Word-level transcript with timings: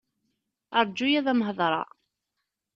Ṛğu-yi 0.87 1.17
ad 1.19 1.27
am-hedṛeɣ. 1.31 1.87